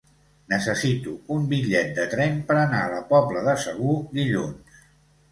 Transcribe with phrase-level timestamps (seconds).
[0.51, 4.81] Necessito un bitllet de tren per anar a la Pobla de Segur dilluns.